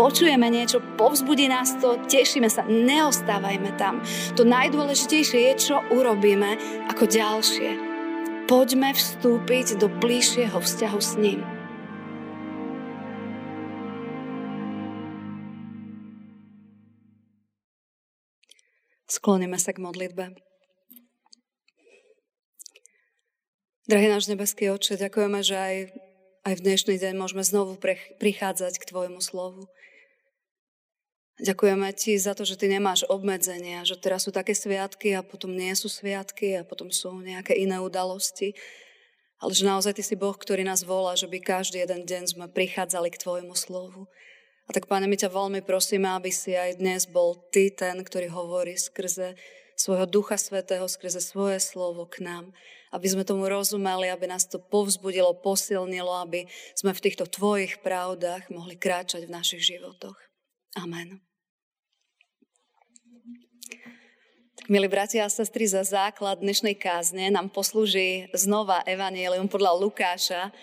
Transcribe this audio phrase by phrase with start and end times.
[0.00, 4.00] počujeme niečo, povzbudí nás to, tešíme sa, neostávajme tam.
[4.32, 6.56] To najdôležitejšie je, čo urobíme
[6.88, 7.70] ako ďalšie.
[8.48, 11.44] Poďme vstúpiť do bližšieho vzťahu s ním.
[19.04, 20.32] Skloníme sa k modlitbe.
[23.84, 25.76] Drahý náš nebeský oče, ďakujeme, že aj,
[26.48, 27.76] aj v dnešný deň môžeme znovu
[28.16, 29.68] prichádzať k Tvojmu slovu.
[31.40, 35.56] Ďakujeme Ti za to, že Ty nemáš obmedzenia, že teraz sú také sviatky a potom
[35.56, 38.52] nie sú sviatky a potom sú nejaké iné udalosti.
[39.40, 42.46] Ale že naozaj Ty si Boh, ktorý nás volá, že by každý jeden deň sme
[42.52, 44.04] prichádzali k Tvojmu slovu.
[44.68, 48.28] A tak, Pane, my ťa veľmi prosíme, aby si aj dnes bol Ty ten, ktorý
[48.28, 49.32] hovorí skrze
[49.80, 52.52] svojho Ducha Svetého, skrze svoje slovo k nám.
[52.92, 56.44] Aby sme tomu rozumeli, aby nás to povzbudilo, posilnilo, aby
[56.76, 60.20] sme v týchto Tvojich pravdách mohli kráčať v našich životoch.
[60.76, 61.24] Amen.
[64.59, 70.54] Tak, milí bratia a sestry, za základ dnešnej kázne nám poslúži znova Evangelium podľa Lukáša,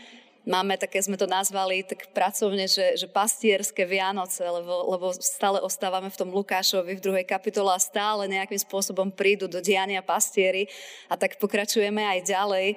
[0.48, 6.08] máme také, sme to nazvali tak pracovne, že, že pastierské Vianoce, lebo, lebo stále ostávame
[6.08, 10.72] v tom Lukášovi v druhej kapitole a stále nejakým spôsobom prídu do diania pastieri
[11.12, 12.68] a tak pokračujeme aj ďalej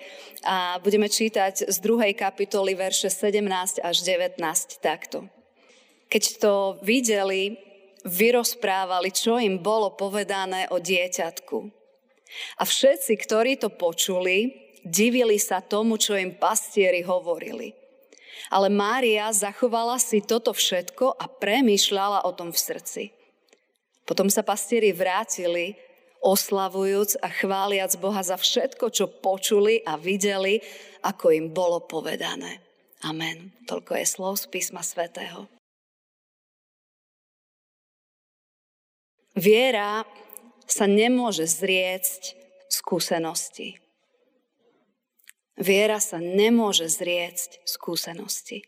[0.42, 4.34] a budeme čítať z druhej kapitoly verše 17 až 19
[4.82, 5.30] takto.
[6.10, 7.69] Keď to videli,
[8.06, 11.58] vyrozprávali, čo im bolo povedané o dieťatku.
[12.58, 14.54] A všetci, ktorí to počuli,
[14.86, 17.74] divili sa tomu, čo im pastieri hovorili.
[18.48, 23.02] Ale Mária zachovala si toto všetko a premýšľala o tom v srdci.
[24.08, 25.78] Potom sa pastieri vrátili,
[26.24, 30.58] oslavujúc a chváliac Boha za všetko, čo počuli a videli,
[31.04, 32.60] ako im bolo povedané.
[33.06, 33.54] Amen.
[33.64, 35.48] Toľko je slov z písma svätého.
[39.38, 40.02] Viera
[40.66, 42.34] sa nemôže zriecť
[42.70, 43.78] skúsenosti.
[45.60, 48.64] Viera sa nemôže zriecť skúsenosti.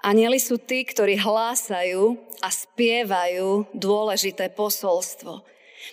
[0.00, 5.44] Anieli sú tí, ktorí hlásajú a spievajú dôležité posolstvo.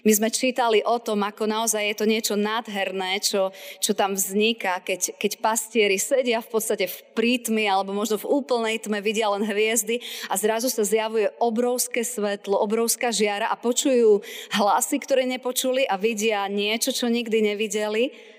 [0.05, 4.79] My sme čítali o tom, ako naozaj je to niečo nádherné, čo, čo tam vzniká,
[4.83, 9.43] keď, keď pastieri sedia v podstate v prítmi alebo možno v úplnej tme, vidia len
[9.43, 14.21] hviezdy a zrazu sa zjavuje obrovské svetlo, obrovská žiara a počujú
[14.53, 18.36] hlasy, ktoré nepočuli a vidia niečo, čo nikdy nevideli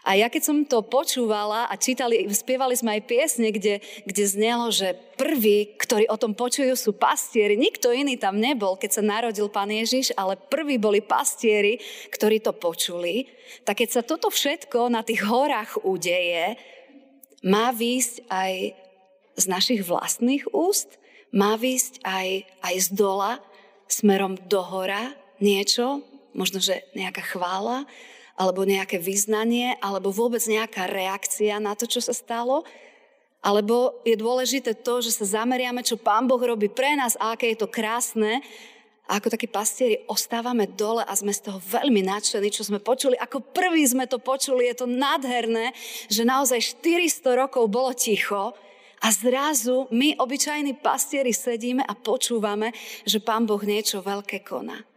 [0.00, 4.72] a ja keď som to počúvala a čítali, spievali sme aj piesne, kde, kde znelo,
[4.72, 7.60] že prví, ktorí o tom počujú, sú pastieri.
[7.60, 11.76] Nikto iný tam nebol, keď sa narodil pán Ježiš, ale prví boli pastieri,
[12.08, 13.28] ktorí to počuli.
[13.68, 16.56] Tak keď sa toto všetko na tých horách udeje,
[17.44, 18.52] má výjsť aj
[19.36, 20.96] z našich vlastných úst,
[21.32, 22.28] má výjsť aj,
[22.64, 23.40] aj z dola,
[23.84, 25.12] smerom do hora
[25.44, 27.84] niečo, možno, že nejaká chvála,
[28.40, 32.64] alebo nejaké vyznanie, alebo vôbec nejaká reakcia na to, čo sa stalo.
[33.44, 37.52] Alebo je dôležité to, že sa zameriame, čo Pán Boh robí pre nás a aké
[37.52, 38.40] je to krásne.
[39.04, 43.20] A ako takí pastieri ostávame dole a sme z toho veľmi nadšení, čo sme počuli.
[43.20, 45.76] Ako prvý sme to počuli, je to nádherné,
[46.08, 48.56] že naozaj 400 rokov bolo ticho
[49.00, 52.72] a zrazu my, obyčajní pastieri, sedíme a počúvame,
[53.04, 54.89] že Pán Boh niečo veľké koná.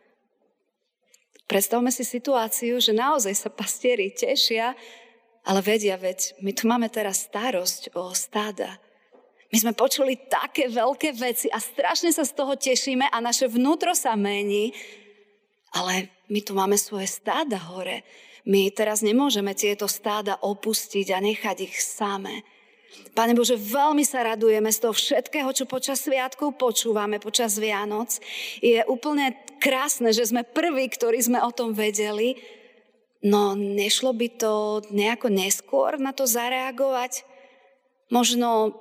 [1.54, 4.74] Predstavme si situáciu, že naozaj sa pastieri tešia,
[5.46, 8.82] ale vedia, veď my tu máme teraz starosť o stáda.
[9.54, 13.94] My sme počuli také veľké veci a strašne sa z toho tešíme a naše vnútro
[13.94, 14.74] sa mení,
[15.78, 18.02] ale my tu máme svoje stáda hore.
[18.50, 22.42] My teraz nemôžeme tieto stáda opustiť a nechať ich samé.
[23.14, 28.18] Pane Bože, veľmi sa radujeme z toho všetkého, čo počas sviatkov počúvame, počas Vianoc.
[28.58, 32.42] Je úplne krásne, že sme prví, ktorí sme o tom vedeli.
[33.24, 34.54] No nešlo by to
[34.90, 37.22] nejako neskôr na to zareagovať?
[38.10, 38.74] Možno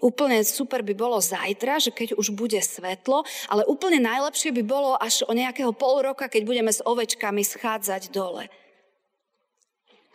[0.00, 4.96] úplne super by bolo zajtra, že keď už bude svetlo, ale úplne najlepšie by bolo
[4.96, 8.48] až o nejakého pol roka, keď budeme s ovečkami schádzať dole.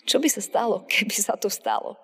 [0.05, 1.97] Čo by sa stalo, keby sa to stalo?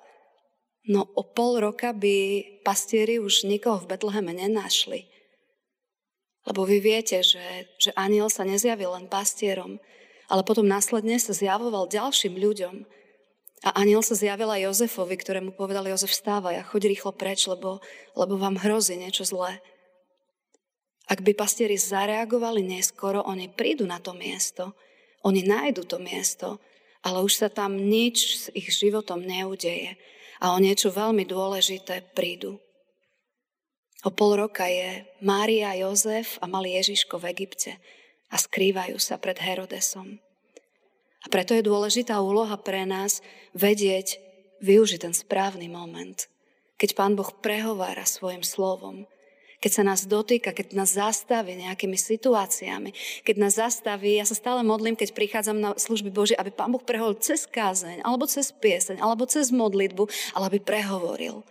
[0.90, 5.06] No o pol roka by pastieri už nikoho v Betleheme nenašli.
[6.42, 9.78] Lebo vy viete, že, že aniel sa nezjavil len pastierom,
[10.26, 12.76] ale potom následne sa zjavoval ďalším ľuďom.
[13.62, 17.78] A aniel sa zjavil aj Jozefovi, ktorému povedal Jozef, vstávaj a choď rýchlo preč, lebo,
[18.18, 19.62] lebo vám hrozí niečo zlé.
[21.06, 24.74] Ak by pastieri zareagovali neskoro, oni prídu na to miesto,
[25.22, 26.58] oni nájdu to miesto,
[27.06, 29.94] ale už sa tam nič s ich životom neudeje
[30.42, 32.58] a o niečo veľmi dôležité prídu.
[34.02, 37.78] O pol roka je Mária, Jozef a malý Ježiško v Egypte
[38.34, 40.18] a skrývajú sa pred Herodesom.
[41.22, 43.22] A preto je dôležitá úloha pre nás
[43.54, 44.18] vedieť,
[44.66, 46.26] využiť ten správny moment,
[46.82, 49.06] keď Pán Boh prehovára svojim slovom,
[49.62, 54.66] keď sa nás dotýka, keď nás zastaví nejakými situáciami, keď nás zastaví, ja sa stále
[54.66, 58.98] modlím, keď prichádzam na služby Bože, aby Pán Boh prehovoril cez kázeň, alebo cez pieseň,
[58.98, 61.46] alebo cez modlitbu, ale aby prehovoril.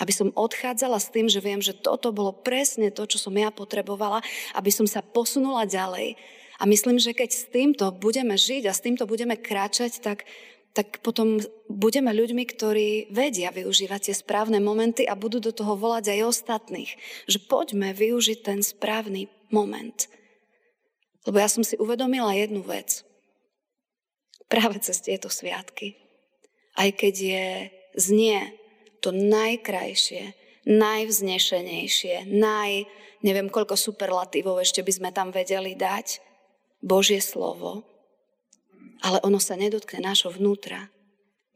[0.00, 3.52] Aby som odchádzala s tým, že viem, že toto bolo presne to, čo som ja
[3.52, 4.24] potrebovala,
[4.56, 6.16] aby som sa posunula ďalej.
[6.56, 10.24] A myslím, že keď s týmto budeme žiť a s týmto budeme kráčať, tak
[10.70, 16.14] tak potom budeme ľuďmi, ktorí vedia využívať tie správne momenty a budú do toho volať
[16.14, 16.90] aj ostatných.
[17.26, 20.06] Že poďme využiť ten správny moment.
[21.26, 23.02] Lebo ja som si uvedomila jednu vec.
[24.46, 25.98] Práve cez tieto sviatky.
[26.78, 27.46] Aj keď je
[27.98, 28.54] znie
[29.02, 30.38] to najkrajšie,
[30.70, 32.86] najvznešenejšie, naj,
[33.26, 36.22] neviem koľko superlatívov ešte by sme tam vedeli dať,
[36.80, 37.84] Božie slovo,
[39.00, 40.88] ale ono sa nedotkne nášho vnútra.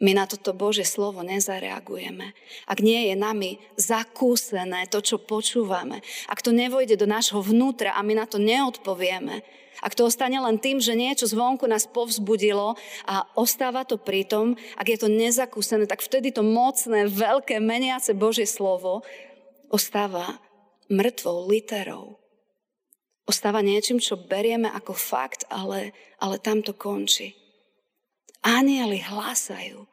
[0.03, 2.35] My na toto Božie slovo nezareagujeme.
[2.67, 8.03] Ak nie je nami zakúsené to, čo počúvame, ak to nevojde do nášho vnútra a
[8.03, 9.47] my na to neodpovieme,
[9.83, 12.75] ak to ostane len tým, že niečo zvonku nás povzbudilo
[13.07, 18.51] a ostáva to pritom, ak je to nezakúsené, tak vtedy to mocné, veľké, meniace Božie
[18.51, 19.07] slovo
[19.71, 20.43] ostáva
[20.91, 22.24] mŕtvou literou
[23.25, 27.33] ostáva niečím, čo berieme ako fakt, ale, ale tam to končí.
[28.45, 29.89] Anieli hlásajú.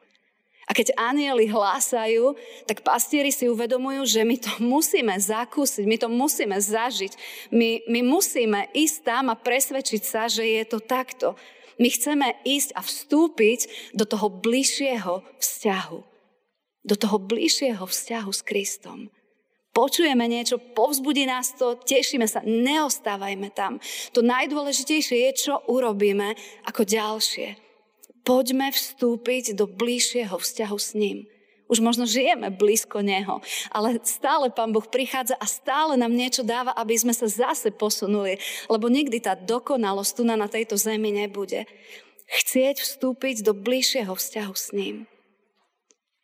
[0.68, 6.08] A keď anieli hlásajú, tak pastieri si uvedomujú, že my to musíme zakúsiť, my to
[6.08, 7.12] musíme zažiť.
[7.50, 11.34] My, my musíme ísť tam a presvedčiť sa, že je to takto.
[11.80, 15.98] My chceme ísť a vstúpiť do toho bližšieho vzťahu.
[16.82, 19.08] Do toho bližšieho vzťahu s Kristom
[19.72, 23.80] počujeme niečo, povzbudí nás to, tešíme sa, neostávajme tam.
[24.12, 26.36] To najdôležitejšie je, čo urobíme
[26.68, 27.56] ako ďalšie.
[28.22, 31.26] Poďme vstúpiť do bližšieho vzťahu s ním.
[31.66, 33.40] Už možno žijeme blízko Neho,
[33.72, 38.36] ale stále Pán Boh prichádza a stále nám niečo dáva, aby sme sa zase posunuli,
[38.68, 41.64] lebo nikdy tá dokonalosť tu na tejto zemi nebude.
[42.28, 45.08] Chcieť vstúpiť do bližšieho vzťahu s ním.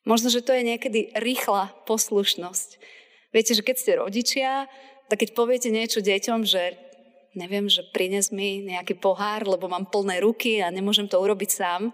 [0.05, 2.98] Možno, že to je niekedy rýchla poslušnosť
[3.29, 4.51] Viete, že keď ste rodičia,
[5.09, 6.77] tak keď poviete niečo deťom, že
[7.37, 11.93] neviem, že prines mi nejaký pohár, lebo mám plné ruky a nemôžem to urobiť sám,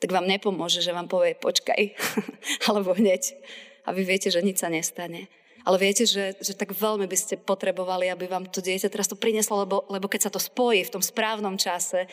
[0.00, 1.94] tak vám nepomôže, že vám povie počkaj,
[2.70, 3.36] alebo hneď.
[3.84, 5.28] A vy viete, že nič sa nestane.
[5.68, 9.20] Ale viete, že, že tak veľmi by ste potrebovali, aby vám to dieťa teraz to
[9.20, 12.08] prinieslo, lebo, lebo keď sa to spojí v tom správnom čase,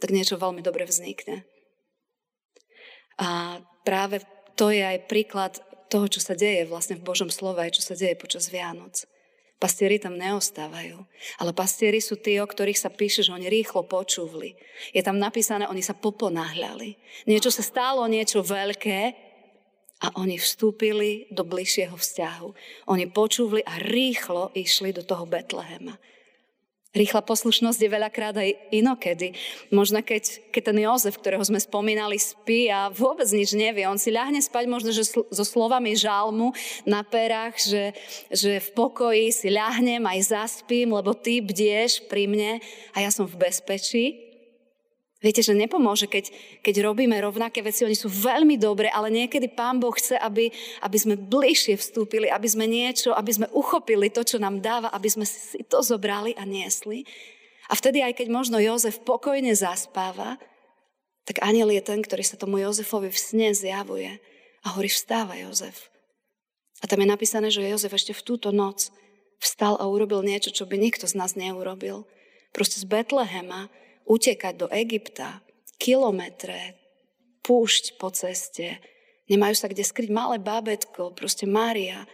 [0.00, 1.44] tak niečo veľmi dobre vznikne.
[3.20, 4.24] A práve
[4.56, 8.14] to je aj príklad toho, čo sa deje vlastne v Božom slove, čo sa deje
[8.14, 9.08] počas Vianoc.
[9.58, 11.02] Pastieri tam neostávajú.
[11.42, 14.54] Ale pastieri sú tí, o ktorých sa píše, že oni rýchlo počúvli.
[14.94, 16.94] Je tam napísané, oni sa poponáhľali.
[17.26, 19.00] Niečo sa stalo, niečo veľké
[19.98, 22.48] a oni vstúpili do bližšieho vzťahu.
[22.86, 25.98] Oni počúvli a rýchlo išli do toho Betlehema.
[26.96, 29.36] Rýchla poslušnosť je veľakrát aj inokedy.
[29.68, 33.84] Možno keď, keď ten Jozef, ktorého sme spomínali, spí a vôbec nič nevie.
[33.84, 36.56] On si ľahne spať možno, že so slovami žalmu
[36.88, 37.84] na perách, že,
[38.32, 42.52] že v pokoji si ľahnem aj zaspím, lebo ty bdieš pri mne
[42.96, 44.27] a ja som v bezpečí.
[45.18, 46.30] Viete, že nepomôže, keď,
[46.62, 50.94] keď robíme rovnaké veci, oni sú veľmi dobré, ale niekedy Pán Boh chce, aby, aby
[50.98, 55.26] sme bližšie vstúpili, aby sme niečo, aby sme uchopili to, čo nám dáva, aby sme
[55.26, 57.02] si to zobrali a niesli.
[57.66, 60.38] A vtedy, aj keď možno Jozef pokojne zaspáva,
[61.26, 64.22] tak aniel je ten, ktorý sa tomu Jozefovi v sne zjavuje
[64.62, 65.90] a hovorí, vstáva Jozef.
[66.78, 68.94] A tam je napísané, že Jozef ešte v túto noc
[69.42, 72.06] vstal a urobil niečo, čo by nikto z nás neurobil.
[72.54, 73.66] Proste z Betlehema
[74.08, 75.44] utekať do Egypta,
[75.76, 76.74] kilometre,
[77.44, 78.80] púšť po ceste,
[79.28, 82.08] nemajú sa kde skryť malé bábetko, proste Mária,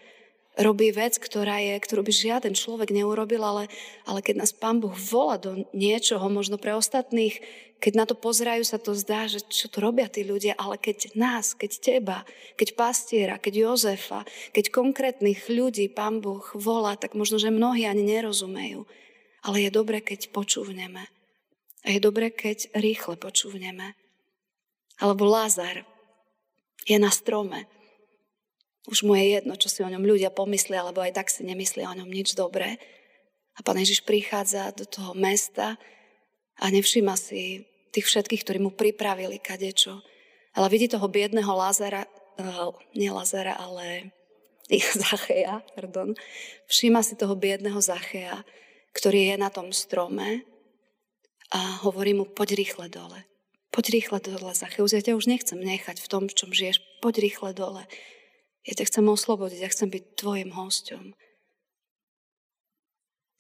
[0.55, 3.67] robí vec, ktorá je, ktorú by žiaden človek neurobil, ale,
[4.07, 7.43] ale keď nás Pán Boh volá do niečoho, možno pre ostatných,
[7.83, 11.19] keď na to pozerajú, sa to zdá, že čo to robia tí ľudia, ale keď
[11.19, 12.19] nás, keď teba,
[12.55, 14.23] keď pastiera, keď Jozefa,
[14.55, 18.87] keď konkrétnych ľudí Pán Boh volá, tak možno, že mnohí ani nerozumejú.
[19.45, 21.14] Ale je dobre, keď počúvneme.
[21.85, 23.93] A je dobre, keď rýchle počúvneme.
[24.97, 25.85] Alebo Lázar
[26.89, 27.69] je na strome.
[28.89, 31.89] Už mu je jedno, čo si o ňom ľudia pomyslia, alebo aj tak si nemyslia
[31.89, 32.81] o ňom nič dobré.
[33.57, 35.77] A pán Ježiš prichádza do toho mesta
[36.61, 40.01] a nevšíma si tých všetkých, ktorí mu pripravili kadečo.
[40.57, 42.05] Ale vidí toho biedného Lázara,
[42.41, 44.13] uh, nie Lázara, ale
[45.05, 46.17] Zacheja, pardon,
[46.69, 48.41] všíma si toho biedného Zacheja,
[48.97, 50.47] ktorý je na tom strome
[51.55, 53.23] a hovorí mu, poď rýchle dole.
[53.71, 56.83] Poď rýchle dole, Zacheus, ja ťa už nechcem nechať v tom, v čom žiješ.
[56.99, 57.87] Poď rýchle dole.
[58.67, 61.15] Ja ťa chcem oslobodiť, ja chcem byť tvojim hosťom.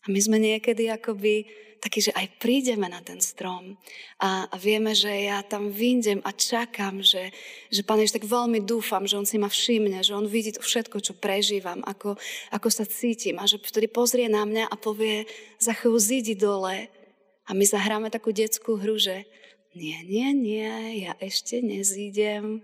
[0.04, 1.48] A my sme niekedy akoby
[1.80, 3.76] takí, že aj prídeme na ten strom
[4.20, 7.32] a, a vieme, že ja tam vyjdem a čakám, že,
[7.68, 10.64] že Pán Ježiš, tak veľmi dúfam, že On si ma všimne, že On vidí to
[10.64, 12.16] všetko, čo prežívam, ako,
[12.52, 15.28] ako sa cítim a že vtedy pozrie na mňa a povie,
[15.60, 16.88] za chvíľu zídi dole
[17.44, 19.28] a my zahráme takú detskú hru, že
[19.74, 22.62] nie, nie, nie, ja ešte nezídem.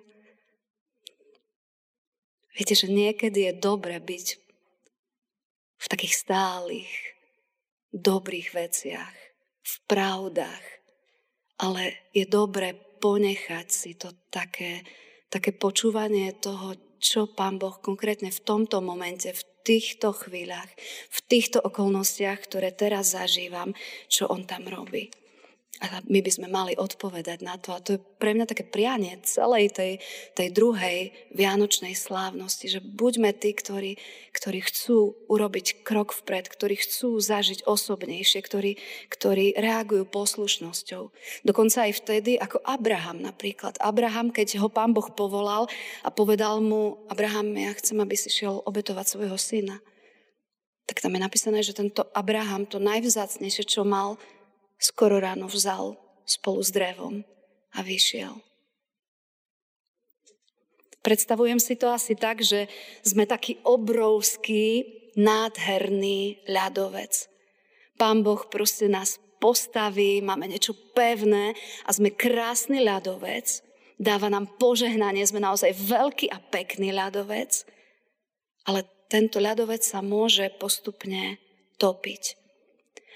[2.55, 4.27] Viete, že niekedy je dobre byť
[5.81, 6.93] v takých stálych
[7.91, 9.17] dobrých veciach,
[9.65, 10.65] v pravdách,
[11.59, 14.87] ale je dobre ponechať si to také,
[15.33, 20.69] také počúvanie toho, čo Pán Boh konkrétne v tomto momente, v týchto chvíľach,
[21.11, 23.77] v týchto okolnostiach, ktoré teraz zažívam,
[24.09, 25.13] čo On tam robí.
[25.81, 27.73] A my by sme mali odpovedať na to.
[27.73, 29.93] A to je pre mňa také prianie celej tej,
[30.37, 33.97] tej druhej vianočnej slávnosti, že buďme tí, ktorí,
[34.37, 38.77] ktorí chcú urobiť krok vpred, ktorí chcú zažiť osobnejšie, ktorí,
[39.09, 41.03] ktorí reagujú poslušnosťou.
[41.49, 43.81] Dokonca aj vtedy, ako Abraham napríklad.
[43.81, 45.65] Abraham, keď ho pán Boh povolal
[46.05, 49.81] a povedal mu, Abraham, ja chcem, aby si šiel obetovať svojho syna.
[50.85, 54.21] Tak tam je napísané, že tento Abraham, to najvzácnejšie, čo mal,
[54.81, 57.21] skoro ráno vzal spolu s drevom
[57.77, 58.41] a vyšiel.
[61.01, 62.69] Predstavujem si to asi tak, že
[63.01, 64.85] sme taký obrovský,
[65.17, 67.29] nádherný ľadovec.
[67.97, 71.57] Pán Boh proste nás postaví, máme niečo pevné
[71.89, 73.65] a sme krásny ľadovec.
[74.01, 77.65] Dáva nám požehnanie, sme naozaj veľký a pekný ľadovec,
[78.69, 81.41] ale tento ľadovec sa môže postupne
[81.77, 82.37] topiť.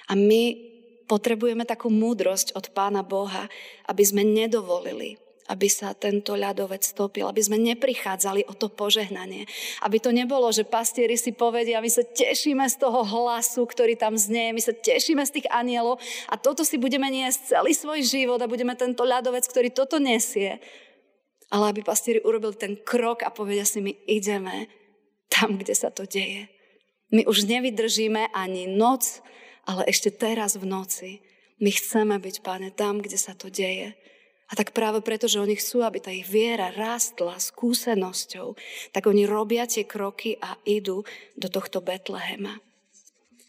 [0.08, 0.73] A my
[1.04, 3.48] potrebujeme takú múdrosť od Pána Boha,
[3.88, 5.20] aby sme nedovolili,
[5.52, 9.44] aby sa tento ľadovec stopil, aby sme neprichádzali o to požehnanie.
[9.84, 14.16] Aby to nebolo, že pastieri si povedia, my sa tešíme z toho hlasu, ktorý tam
[14.16, 16.00] znie, my sa tešíme z tých anielov
[16.32, 20.60] a toto si budeme niesť celý svoj život a budeme tento ľadovec, ktorý toto nesie.
[21.52, 24.66] Ale aby pastieri urobili ten krok a povedia si, my ideme
[25.28, 26.48] tam, kde sa to deje.
[27.12, 29.20] My už nevydržíme ani noc,
[29.64, 31.10] ale ešte teraz v noci
[31.60, 33.94] my chceme byť, páne, tam, kde sa to deje.
[34.50, 38.52] A tak práve preto, že oni chcú, aby tá ich viera rástla skúsenosťou,
[38.92, 41.00] tak oni robia tie kroky a idú
[41.34, 42.60] do tohto Betlehema.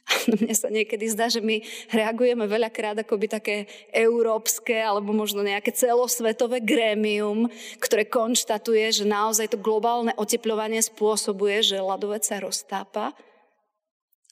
[0.05, 5.41] A mne sa niekedy zdá, že my reagujeme veľakrát ako by také európske alebo možno
[5.41, 7.49] nejaké celosvetové grémium,
[7.81, 13.17] ktoré konštatuje, že naozaj to globálne oteplovanie spôsobuje, že ľadovec sa roztápa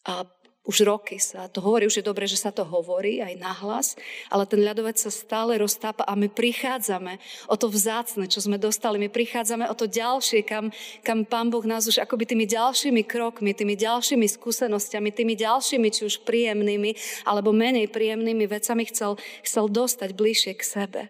[0.05, 0.29] a
[0.63, 3.99] už roky sa to hovorí, už je dobre, že sa to hovorí aj nahlas,
[4.31, 7.19] ale ten ľadovec sa stále roztápa a my prichádzame
[7.51, 8.95] o to vzácne, čo sme dostali.
[8.95, 10.71] My prichádzame o to ďalšie, kam,
[11.03, 16.07] kam Pán Boh nás už akoby tými ďalšími krokmi, tými ďalšími skúsenostiami, tými ďalšími, či
[16.07, 16.95] už príjemnými,
[17.27, 21.01] alebo menej príjemnými vecami chcel, chcel dostať bližšie k sebe.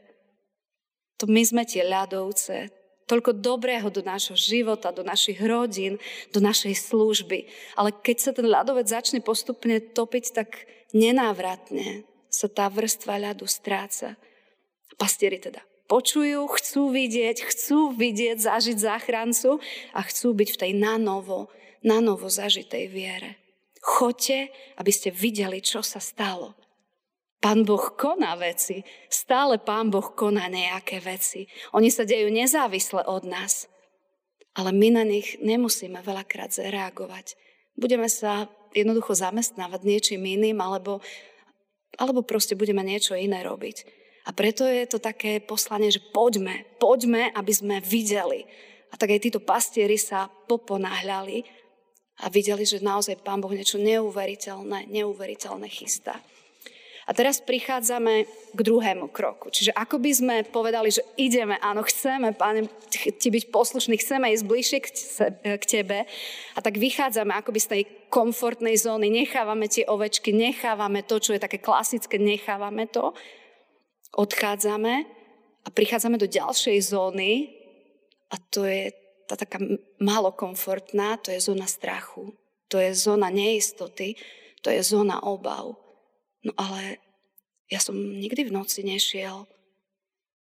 [1.22, 2.74] To my sme tie ľadovce,
[3.06, 6.00] toľko dobrého do nášho života, do našich rodín,
[6.32, 7.46] do našej služby.
[7.76, 10.50] Ale keď sa ten ľadovec začne postupne topiť, tak
[10.96, 14.16] nenávratne sa tá vrstva ľadu stráca.
[14.98, 15.62] Pastieri teda
[15.94, 19.62] počujú, chcú vidieť, chcú vidieť, zažiť záchrancu
[19.94, 21.54] a chcú byť v tej nanovo,
[21.86, 23.38] nanovo zažitej viere.
[23.84, 26.56] Choďte, aby ste videli, čo sa stalo.
[27.44, 28.88] Pán Boh koná veci.
[29.12, 31.44] Stále Pán Boh koná nejaké veci.
[31.76, 33.68] Oni sa dejú nezávisle od nás.
[34.56, 37.36] Ale my na nich nemusíme veľakrát zareagovať.
[37.76, 41.04] Budeme sa jednoducho zamestnávať niečím iným, alebo,
[42.00, 43.84] alebo proste budeme niečo iné robiť.
[44.24, 48.48] A preto je to také poslanie, že poďme, poďme, aby sme videli.
[48.88, 51.44] A tak aj títo pastieri sa poponáhľali
[52.24, 56.24] a videli, že naozaj Pán Boh niečo neuveriteľné, neuveriteľné chystá.
[57.04, 58.14] A teraz prichádzame
[58.56, 59.52] k druhému kroku.
[59.52, 64.46] Čiže ako by sme povedali, že ideme, áno, chceme, páne, ti byť poslušný, chceme ísť
[64.48, 64.80] bližšie
[65.60, 66.08] k tebe.
[66.56, 71.44] A tak vychádzame akoby z tej komfortnej zóny, nechávame tie ovečky, nechávame to, čo je
[71.44, 73.12] také klasické, nechávame to.
[74.16, 74.94] Odchádzame
[75.64, 77.52] a prichádzame do ďalšej zóny
[78.32, 78.94] a to je
[79.24, 79.60] tá taká
[80.04, 80.36] málo
[81.24, 82.36] to je zóna strachu.
[82.68, 84.18] To je zóna neistoty,
[84.62, 85.83] to je zóna obav.
[86.44, 87.00] No ale
[87.72, 89.48] ja som nikdy v noci nešiel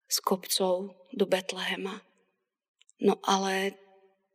[0.07, 2.03] s kopcov do Betlehema.
[3.01, 3.75] No ale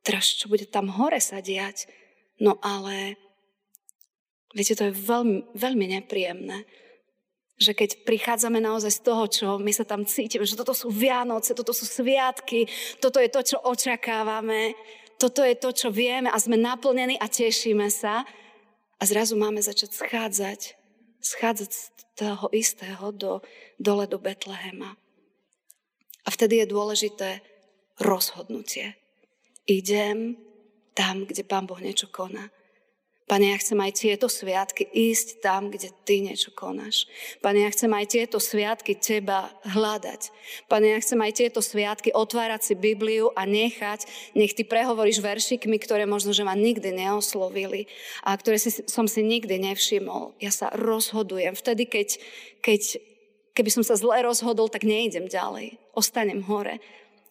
[0.02, 1.86] teraz čo bude tam hore sa diať?
[2.40, 3.18] No ale,
[4.56, 6.64] viete, to je veľmi, veľmi nepríjemné
[7.58, 11.58] že keď prichádzame naozaj z toho, čo my sa tam cítime, že toto sú Vianoce,
[11.58, 12.70] toto sú sviatky,
[13.02, 14.78] toto je to, čo očakávame,
[15.18, 18.22] toto je to, čo vieme a sme naplnení a tešíme sa
[18.98, 20.77] a zrazu máme začať schádzať,
[21.20, 21.82] schádzať z
[22.14, 23.42] toho istého do,
[23.78, 24.96] dole do Betlehema.
[26.26, 27.40] A vtedy je dôležité
[28.02, 28.98] rozhodnutie.
[29.64, 30.36] Idem
[30.92, 32.50] tam, kde Pán Boh niečo koná.
[33.28, 37.04] Pane, ja chcem aj tieto sviatky ísť tam, kde Ty niečo konáš.
[37.44, 40.32] Pane, ja chcem aj tieto sviatky Teba hľadať.
[40.64, 45.76] Pane, ja chcem aj tieto sviatky otvárať si Bibliu a nechať, nech Ty prehovoríš veršikmi,
[45.76, 47.84] ktoré možno, že ma nikdy neoslovili
[48.24, 50.32] a ktoré si, som si nikdy nevšimol.
[50.40, 51.52] Ja sa rozhodujem.
[51.52, 52.16] Vtedy, keď,
[52.64, 52.96] keď,
[53.52, 55.76] keby som sa zle rozhodol, tak nejdem ďalej.
[55.92, 56.80] Ostanem hore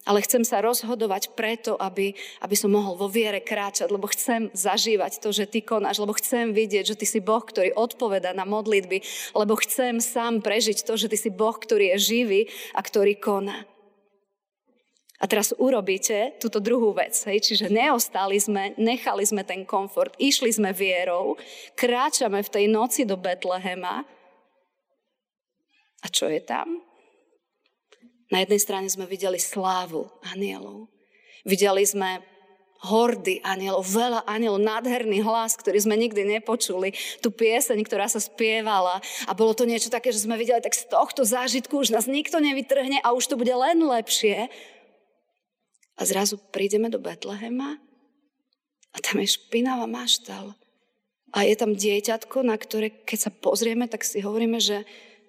[0.08, 5.20] ale chcem sa rozhodovať preto, aby, aby som mohol vo viere kráčať, lebo chcem zažívať
[5.20, 9.04] to, že ty konáš, lebo chcem vidieť, že ty si Boh, ktorý odpoveda na modlitby,
[9.36, 12.40] lebo chcem sám prežiť to, že ty si Boh, ktorý je živý
[12.72, 13.68] a ktorý koná.
[15.18, 17.42] A teraz urobíte túto druhú vec, hej?
[17.42, 21.34] čiže neostali sme, nechali sme ten komfort, išli sme vierou,
[21.74, 24.06] kráčame v tej noci do Betlehema.
[25.98, 26.87] A čo je tam?
[28.28, 30.92] Na jednej strane sme videli slávu anielov.
[31.48, 32.20] Videli sme
[32.78, 39.02] hordy anielov, veľa anielov, nádherný hlas, ktorý sme nikdy nepočuli, tú pieseň, ktorá sa spievala
[39.26, 42.38] a bolo to niečo také, že sme videli, tak z tohto zážitku už nás nikto
[42.38, 44.46] nevytrhne a už to bude len lepšie.
[45.98, 47.82] A zrazu prídeme do Betlehema
[48.94, 50.54] a tam je špinavá maštal.
[51.34, 54.86] A je tam dieťatko, na ktoré, keď sa pozrieme, tak si hovoríme, že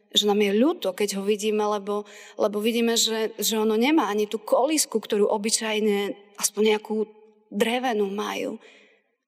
[0.09, 4.25] že nám je ľúto, keď ho vidíme, lebo, lebo vidíme, že, že ono nemá ani
[4.25, 7.05] tú kolisku, ktorú obyčajne aspoň nejakú
[7.53, 8.57] drevenú majú.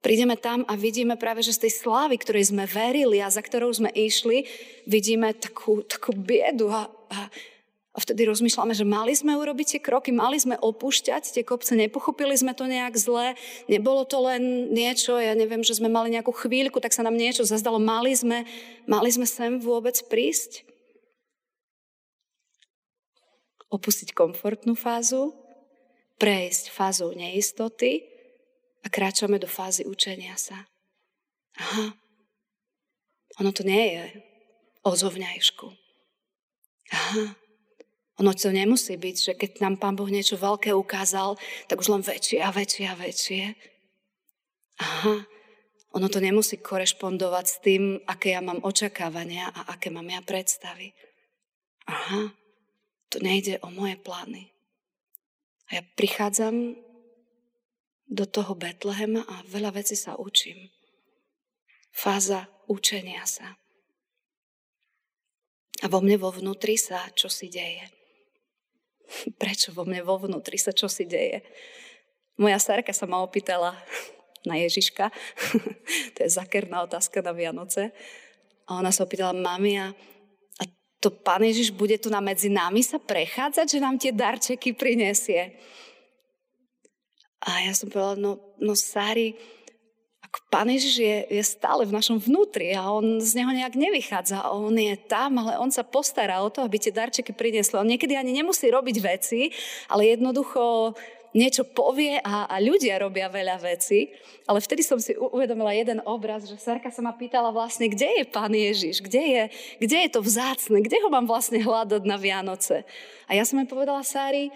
[0.02, 3.70] Prídeme tam a vidíme práve, že z tej slávy, ktorej sme verili a za ktorou
[3.70, 4.50] sme išli,
[4.90, 7.30] vidíme takú, takú biedu a, a,
[7.94, 12.34] a vtedy rozmýšľame, že mali sme urobiť tie kroky, mali sme opúšťať tie kopce, nepochopili
[12.34, 13.38] sme to nejak zle,
[13.70, 17.46] nebolo to len niečo, ja neviem, že sme mali nejakú chvíľku, tak sa nám niečo
[17.46, 18.50] zazdalo, mali sme,
[18.90, 20.71] mali sme sem vôbec prísť
[23.72, 25.32] opustiť komfortnú fázu,
[26.20, 28.06] prejsť fázou neistoty
[28.84, 30.70] a kráčame do fázy učenia sa.
[31.58, 31.96] Aha,
[33.40, 34.06] ono to nie je
[34.84, 35.68] o zovňajšku.
[36.92, 37.26] Aha,
[38.20, 42.04] ono to nemusí byť, že keď nám Pán Boh niečo veľké ukázal, tak už len
[42.04, 43.44] väčšie a väčšie a väčšie.
[44.82, 45.16] Aha,
[45.96, 50.94] ono to nemusí korešpondovať s tým, aké ja mám očakávania a aké mám ja predstavy.
[51.88, 52.32] Aha,
[53.12, 54.48] tu nejde o moje plány.
[55.68, 56.80] A ja prichádzam
[58.08, 60.72] do toho Betlehema a veľa vecí sa učím.
[61.92, 63.60] Fáza učenia sa.
[65.84, 67.84] A vo mne vo vnútri sa čo si deje.
[69.42, 71.44] Prečo vo mne vo vnútri sa čo si deje?
[72.40, 73.76] Moja starka sa ma opýtala
[74.50, 75.12] na Ježiška.
[76.16, 77.92] to je zakerná otázka na Vianoce.
[78.72, 79.92] A ona sa opýtala, mami, a
[81.02, 85.58] to Pán Ježiš bude tu na medzi nami sa prechádzať, že nám tie darčeky prinesie.
[87.42, 89.34] A ja som povedala, no, no Sári,
[90.22, 94.46] ako Pán Ježiš je, je stále v našom vnútri a on z neho nejak nevychádza.
[94.54, 97.82] On je tam, ale on sa postará o to, aby tie darčeky priniesli.
[97.82, 99.50] On niekedy ani nemusí robiť veci,
[99.90, 100.94] ale jednoducho
[101.32, 104.12] niečo povie a, a ľudia robia veľa vecí.
[104.48, 108.24] Ale vtedy som si uvedomila jeden obraz, že Sarka sa ma pýtala vlastne, kde je
[108.28, 109.44] Pán Ježiš, kde je,
[109.80, 112.84] kde je to vzácne, kde ho mám vlastne hľadať na Vianoce.
[113.32, 114.52] A ja som jej povedala Sári,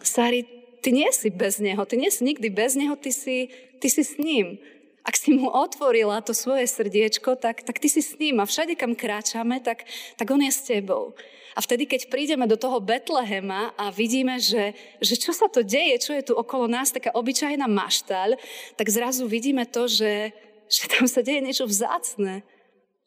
[0.00, 0.44] Sári,
[0.84, 3.48] ty nie si bez neho, ty nie si nikdy bez neho, ty si,
[3.80, 4.60] ty si s ním.
[5.06, 8.74] Ak si mu otvorila to svoje srdiečko, tak, tak ty si s ním a všade,
[8.74, 9.86] kam kráčame, tak,
[10.18, 11.14] tak on je s tebou.
[11.54, 16.02] A vtedy, keď prídeme do toho Betlehema a vidíme, že, že čo sa to deje,
[16.02, 18.34] čo je tu okolo nás, taká obyčajná maštaľ,
[18.74, 20.34] tak zrazu vidíme to, že,
[20.66, 22.42] že tam sa deje niečo vzácne.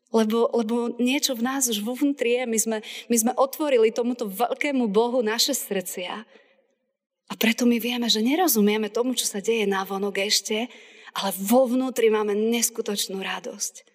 [0.09, 2.43] Lebo, lebo niečo v nás už vo vnútri je.
[2.49, 2.77] My sme,
[3.11, 6.25] my sme otvorili tomuto veľkému Bohu naše srdcia.
[7.29, 10.65] A preto my vieme, že nerozumieme tomu, čo sa deje na vonok ešte,
[11.17, 13.87] ale vo vnútri máme neskutočnú radosť.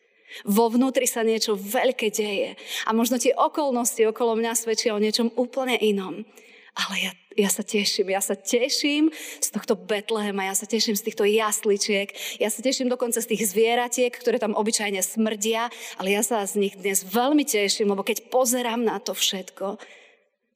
[0.42, 2.58] Vo vnútri sa niečo veľké deje.
[2.86, 6.26] A možno tie okolnosti okolo mňa svedčia o niečom úplne inom.
[6.74, 11.06] Ale ja, ja sa teším, ja sa teším z tohto Betlehema, ja sa teším z
[11.06, 12.10] týchto jasličiek,
[12.42, 15.70] ja sa teším dokonca z tých zvieratiek, ktoré tam obyčajne smrdia,
[16.02, 19.78] ale ja sa z nich dnes veľmi teším, lebo keď pozerám na to všetko,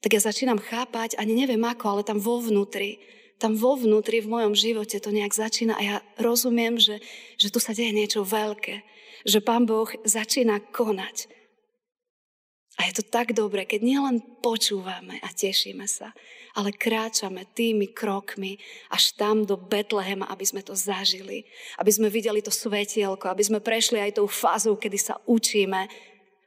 [0.03, 2.99] tak ja začínam chápať, ani neviem ako, ale tam vo vnútri,
[3.39, 6.99] tam vo vnútri, v mojom živote to nejak začína a ja rozumiem, že,
[7.39, 8.83] že tu sa deje niečo veľké.
[9.23, 11.31] Že Pán Boh začína konať.
[12.79, 16.15] A je to tak dobré, keď nielen počúvame a tešíme sa,
[16.55, 18.55] ale kráčame tými krokmi
[18.87, 21.43] až tam do Betlehema, aby sme to zažili.
[21.75, 25.91] Aby sme videli to svetielko, aby sme prešli aj tou fázou, kedy sa učíme,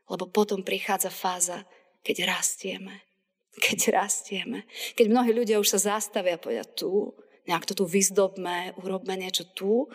[0.09, 1.69] lebo potom prichádza fáza,
[2.01, 3.12] keď rastieme.
[3.59, 4.65] Keď rastieme.
[4.97, 7.13] Keď mnohí ľudia už sa zastavia a povedia tu,
[7.45, 9.91] nejak to tu vyzdobme, urobme niečo tu,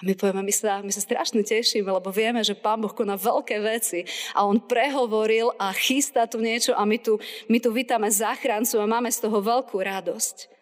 [0.00, 3.20] a my povieme, my sa, my sa strašne tešíme, lebo vieme, že Pán Boh koná
[3.20, 7.20] veľké veci a On prehovoril a chystá tu niečo a my tu,
[7.52, 10.59] my tu vítame záchrancu a máme z toho veľkú radosť.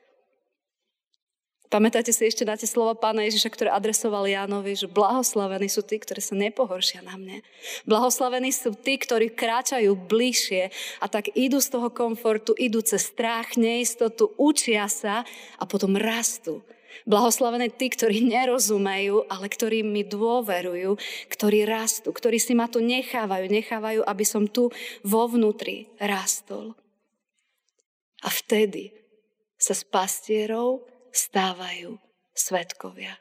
[1.68, 6.00] Pamätáte si ešte na tie slova pána Ježiša, ktoré adresoval Jánovi, že blahoslavení sú tí,
[6.00, 7.44] ktorí sa nepohoršia na mne.
[7.84, 10.72] Blahoslavení sú tí, ktorí kráčajú bližšie
[11.04, 15.28] a tak idú z toho komfortu, idú cez strach, neistotu, učia sa
[15.60, 16.64] a potom rastú.
[17.04, 20.96] Blahoslavení tí, ktorí nerozumejú, ale ktorí mi dôverujú,
[21.28, 24.72] ktorí rastú, ktorí si ma tu nechávajú, nechávajú, aby som tu
[25.04, 26.72] vo vnútri rastol.
[28.24, 28.90] A vtedy
[29.60, 31.98] sa s pastierov stávajú
[32.30, 33.18] svetkovia.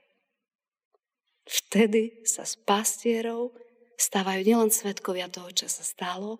[1.50, 3.58] Vtedy sa s pastierov
[3.98, 6.38] stávajú nielen svetkovia toho, čo sa stalo,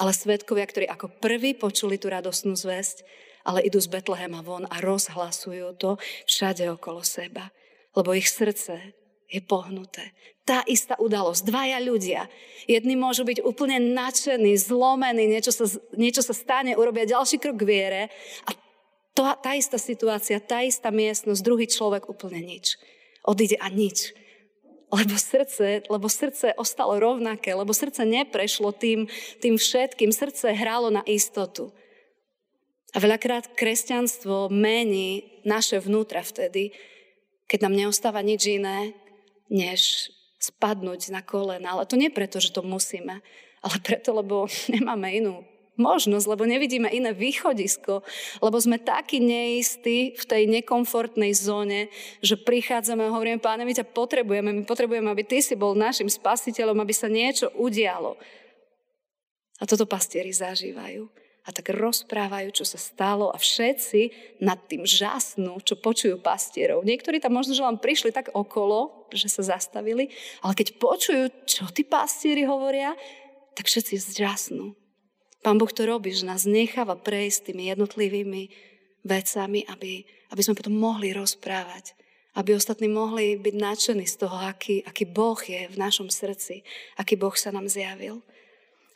[0.00, 3.04] ale svetkovia, ktorí ako prví počuli tú radosnú zväzť,
[3.44, 7.52] ale idú z Betlehema von a rozhlasujú to všade okolo seba.
[7.92, 8.96] Lebo ich srdce
[9.28, 10.16] je pohnuté.
[10.48, 11.44] Tá istá udalosť.
[11.44, 12.28] Dvaja ľudia.
[12.64, 17.68] Jedni môžu byť úplne nadšení, zlomení, niečo sa, niečo sa stane, urobia ďalší krok k
[17.68, 18.02] viere
[18.48, 18.50] a
[19.14, 22.74] to, tá istá situácia, tá istá miestnosť, druhý človek úplne nič.
[23.22, 24.10] Odíde a nič.
[24.90, 29.06] Lebo srdce, lebo srdce ostalo rovnaké, lebo srdce neprešlo tým,
[29.38, 30.10] tým všetkým.
[30.10, 31.70] Srdce hrálo na istotu.
[32.94, 36.70] A veľakrát kresťanstvo mení naše vnútra vtedy,
[37.50, 38.94] keď nám neostáva nič iné,
[39.50, 41.74] než spadnúť na kolena.
[41.74, 43.18] Ale to nie preto, že to musíme,
[43.62, 45.42] ale preto, lebo nemáme inú
[45.74, 48.06] možnosť, lebo nevidíme iné východisko,
[48.38, 51.90] lebo sme takí neistí v tej nekomfortnej zóne,
[52.22, 56.06] že prichádzame a hovoríme, páne, my ťa potrebujeme, my potrebujeme, aby ty si bol našim
[56.06, 58.14] spasiteľom, aby sa niečo udialo.
[59.58, 61.06] A toto pastieri zažívajú.
[61.44, 66.88] A tak rozprávajú, čo sa stalo a všetci nad tým žasnú, čo počujú pastierov.
[66.88, 70.08] Niektorí tam možno, že len prišli tak okolo, že sa zastavili,
[70.40, 72.96] ale keď počujú, čo tí pastieri hovoria,
[73.52, 74.72] tak všetci zžasnú.
[75.44, 78.48] Pán Boh to robí, že nás necháva prejsť tými jednotlivými
[79.04, 81.92] vecami, aby, aby sme potom mohli rozprávať.
[82.32, 86.64] Aby ostatní mohli byť nadšení z toho, aký, aký Boh je v našom srdci,
[86.96, 88.24] aký Boh sa nám zjavil.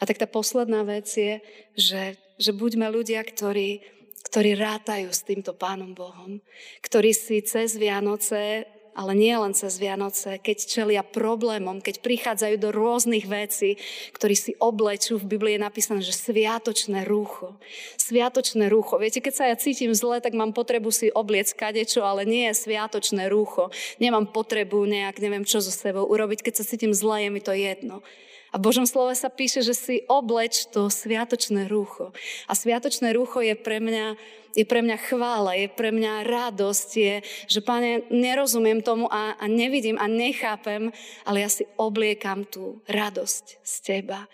[0.00, 1.44] A tak tá posledná vec je,
[1.76, 3.84] že, že buďme ľudia, ktorí,
[4.32, 6.40] ktorí rátajú s týmto Pánom Bohom,
[6.80, 8.64] ktorí si cez Vianoce
[8.98, 13.78] ale nie len cez Vianoce, keď čelia problémom, keď prichádzajú do rôznych vecí,
[14.11, 17.54] ktorí si oblečú, v Biblii je napísané, že sviatočné rúcho.
[17.94, 18.98] Sviatočné rúcho.
[18.98, 22.58] Viete, keď sa ja cítim zle, tak mám potrebu si obliec kadečo, ale nie je
[22.58, 23.70] sviatočné rúcho.
[24.02, 26.42] Nemám potrebu nejak, neviem čo so sebou urobiť.
[26.42, 28.02] Keď sa cítim zle, je mi to jedno.
[28.48, 32.16] A v Božom slove sa píše, že si obleč to sviatočné rúcho.
[32.48, 34.16] A sviatočné rúcho je pre mňa,
[34.56, 39.44] je pre mňa chvála, je pre mňa radosť, je, že Pane, nerozumiem tomu a, a
[39.44, 40.88] nevidím a nechápem,
[41.28, 44.24] ale ja si obliekam tú radosť z Teba.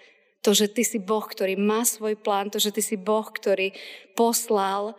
[0.46, 3.74] To, že Ty si Boh, ktorý má svoj plán, to, že Ty si Boh, ktorý
[4.14, 4.94] poslal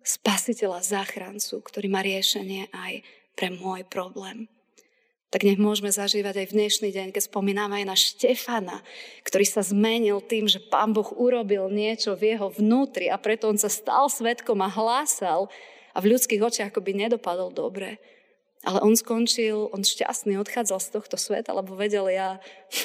[0.00, 3.04] spasiteľa, záchrancu, ktorý má riešenie aj
[3.36, 4.48] pre môj problém
[5.34, 8.86] tak nech môžeme zažívať aj v dnešný deň, keď spomíname aj na Štefana,
[9.26, 13.58] ktorý sa zmenil tým, že Pán Boh urobil niečo v jeho vnútri a preto on
[13.58, 15.50] sa stal svetkom a hlásal
[15.90, 17.98] a v ľudských očiach akoby nedopadol dobre.
[18.62, 22.38] Ale on skončil, on šťastný odchádzal z tohto sveta, lebo vedel, ja,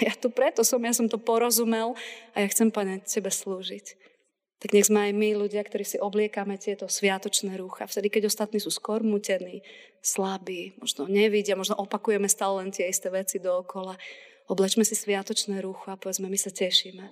[0.10, 1.94] ja tu preto som, ja som to porozumel
[2.34, 4.09] a ja chcem, Pane, Tebe slúžiť
[4.60, 7.88] tak nech sme aj my ľudia, ktorí si obliekame tieto sviatočné rúcha.
[7.88, 9.64] Vtedy, keď ostatní sú skormutení,
[10.04, 13.96] slabí, možno nevidia, možno opakujeme stále len tie isté veci dookola.
[14.52, 17.06] Oblečme si sviatočné rúcho a povedzme, my sa tešíme.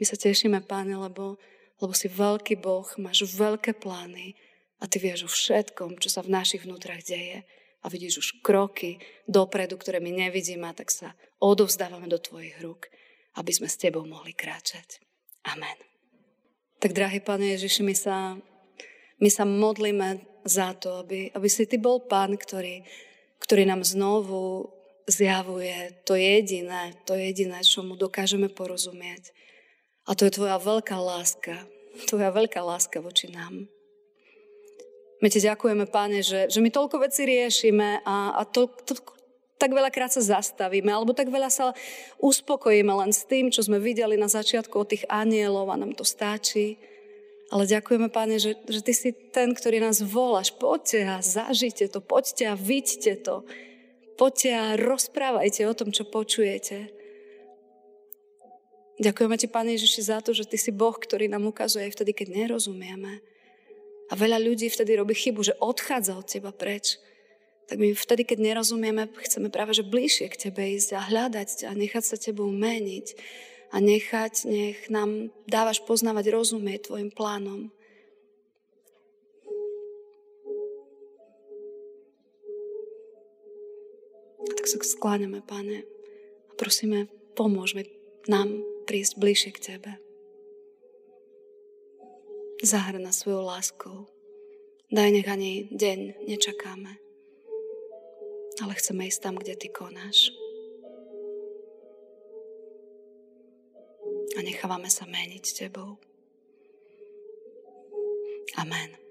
[0.00, 1.36] My sa tešíme, Páne, lebo,
[1.76, 4.32] lebo si veľký Boh, máš veľké plány
[4.80, 7.44] a Ty vieš o všetkom, čo sa v našich vnútrach deje.
[7.84, 8.96] A vidíš už kroky
[9.28, 12.88] dopredu, ktoré my nevidíme, tak sa odovzdávame do Tvojich rúk,
[13.36, 15.02] aby sme s Tebou mohli kráčať.
[15.44, 15.91] Amen.
[16.82, 18.34] Tak, drahý Pane Ježiši, my sa,
[19.22, 22.82] my sa modlíme za to, aby, aby si Ty bol Pán, ktorý,
[23.38, 24.66] ktorý nám znovu
[25.06, 29.30] zjavuje to jediné, to jediné, čo mu dokážeme porozumieť.
[30.10, 31.54] A to je Tvoja veľká láska,
[32.10, 33.70] Tvoja veľká láska voči nám.
[35.22, 38.98] My ti ďakujeme, Pane, že, že my toľko vecí riešime a, a to, to,
[39.62, 41.70] tak veľakrát sa zastavíme, alebo tak veľa sa
[42.18, 46.02] uspokojíme len s tým, čo sme videli na začiatku od tých anielov a nám to
[46.02, 46.82] stáči.
[47.54, 50.50] Ale ďakujeme, Pane, že, že Ty si ten, ktorý nás voláš.
[50.50, 53.46] Poďte a zažite to, poďte a vidíte to.
[54.18, 56.90] Poďte a rozprávajte o tom, čo počujete.
[58.98, 62.10] Ďakujeme Ti, Pane Ježiši, za to, že Ty si Boh, ktorý nám ukazuje aj vtedy,
[62.18, 63.22] keď nerozumieme.
[64.10, 66.98] A veľa ľudí vtedy robí chybu, že odchádza od Teba preč
[67.66, 71.72] tak my vtedy, keď nerozumieme, chceme práve že bližšie k Tebe ísť a hľadať a
[71.72, 73.14] nechať sa Tebou meniť
[73.72, 77.72] a nechať, nech nám dávaš poznávať, rozumieť Tvojim plánom.
[84.58, 85.86] Tak sa skláňame, Pane,
[86.50, 87.78] a prosíme, pomôž
[88.28, 89.92] nám prísť bližšie k Tebe.
[92.62, 94.06] Zahrna svojou láskou.
[94.92, 97.01] Daj, nech ani deň nečakáme
[98.60, 100.28] ale chceme ísť tam, kde Ty konáš.
[104.36, 105.96] A nechávame sa meniť Tebou.
[108.60, 109.01] Amen.